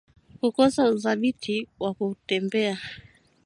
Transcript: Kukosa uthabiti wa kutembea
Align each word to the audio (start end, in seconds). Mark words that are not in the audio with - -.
Kukosa 0.39 0.81
uthabiti 0.95 1.55
wa 1.81 1.89
kutembea 1.97 2.75